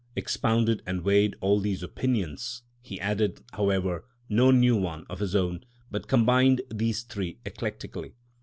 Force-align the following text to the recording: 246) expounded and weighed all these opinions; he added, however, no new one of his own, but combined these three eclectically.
246) 0.15 0.33
expounded 0.33 0.81
and 0.87 1.03
weighed 1.03 1.35
all 1.41 1.59
these 1.59 1.83
opinions; 1.83 2.63
he 2.81 2.99
added, 2.99 3.43
however, 3.53 4.03
no 4.29 4.49
new 4.49 4.75
one 4.75 5.05
of 5.11 5.19
his 5.19 5.35
own, 5.35 5.63
but 5.91 6.07
combined 6.07 6.59
these 6.73 7.03
three 7.03 7.37
eclectically. 7.45 8.13